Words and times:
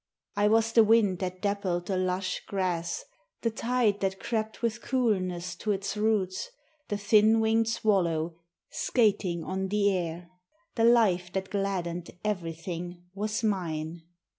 I 0.35 0.47
was 0.47 0.71
the 0.71 0.83
wind 0.83 1.19
that 1.19 1.43
dappled 1.43 1.85
the 1.85 1.95
lush 1.95 2.43
grass, 2.47 3.05
The 3.41 3.51
tide 3.51 3.99
that 3.99 4.19
crept 4.19 4.63
with 4.63 4.81
coolness 4.81 5.53
to 5.57 5.71
its 5.73 5.95
roots, 5.95 6.49
The 6.87 6.97
thin 6.97 7.39
winged 7.39 7.69
swallow 7.69 8.39
skating 8.71 9.43
on 9.43 9.67
the 9.67 9.91
air; 9.95 10.31
The 10.73 10.85
life 10.85 11.31
that 11.33 11.51
gladdened 11.51 12.09
everything 12.25 13.03
was 13.13 13.43
mine. 13.43 14.01